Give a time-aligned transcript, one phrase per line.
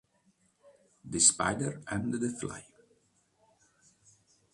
[1.05, 2.65] The Spider and the Fly